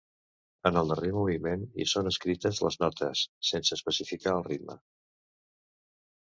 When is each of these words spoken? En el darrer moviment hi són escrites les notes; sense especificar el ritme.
En 0.67 0.77
el 0.79 0.87
darrer 0.91 1.11
moviment 1.17 1.65
hi 1.77 1.85
són 1.91 2.09
escrites 2.11 2.63
les 2.69 2.79
notes; 2.85 3.23
sense 3.51 3.79
especificar 3.79 4.35
el 4.39 4.43
ritme. 4.49 4.79